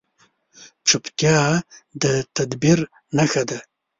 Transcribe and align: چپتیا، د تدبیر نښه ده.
چپتیا، 0.87 1.37
د 2.01 2.03
تدبیر 2.35 2.79
نښه 3.17 3.43
ده. 3.49 3.59